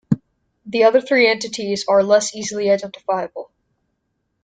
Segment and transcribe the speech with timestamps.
[0.65, 3.51] The other three entities are less easily identifiable.